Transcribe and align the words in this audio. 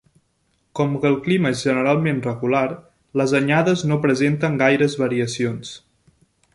Com 0.79 0.95
que 1.03 1.07
el 1.09 1.17
clima 1.27 1.51
és 1.57 1.61
generalment 1.67 2.23
regular, 2.29 2.63
les 3.23 3.37
anyades 3.43 3.87
no 3.93 4.01
presenten 4.07 4.61
gaires 4.67 5.01
variacions. 5.07 5.81